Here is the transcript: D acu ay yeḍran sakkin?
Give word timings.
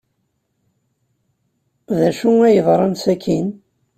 D 1.99 1.99
acu 2.09 2.31
ay 2.45 2.53
yeḍran 2.55 2.95
sakkin? 3.03 3.47